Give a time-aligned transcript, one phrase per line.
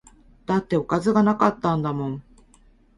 [0.47, 2.23] だっておかずが無かったんだもん